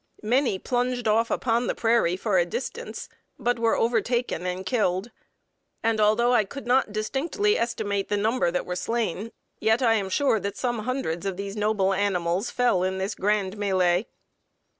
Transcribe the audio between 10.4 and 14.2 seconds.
some hundreds of these noble animals fell in this grand mêlée.